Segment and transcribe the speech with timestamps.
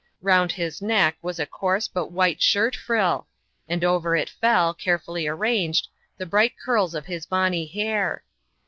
[0.23, 3.27] Round his neck was a coarse but white shirt frill;
[3.69, 8.23] and over it fell, carefully arranged, the bright curls of his bonny hair.